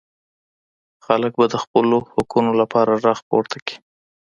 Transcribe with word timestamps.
خلګ 1.05 1.33
به 1.39 1.45
د 1.53 1.55
خپلو 1.63 1.97
حقونو 2.13 2.51
لپاره 2.61 2.91
ږغ 3.03 3.19
پورته 3.29 3.57
کړي. 3.65 3.75